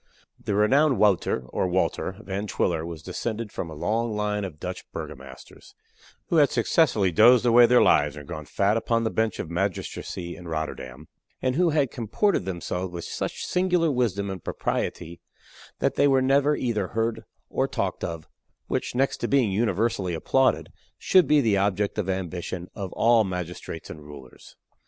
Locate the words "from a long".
3.51-4.15